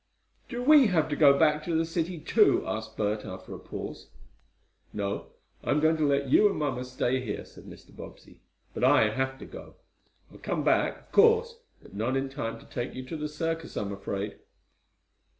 [0.49, 4.07] "Do we have to go back to the city, too?" asked Bert, after a pause.
[4.91, 5.27] "No,
[5.63, 7.95] I am going to let you and mamma stay here," said Mr.
[7.95, 8.39] Bobbsey,
[8.73, 9.75] "but I have to go.
[10.31, 13.77] I'll come back, of course, but not in time to take you to the circus,
[13.77, 14.39] I'm afraid."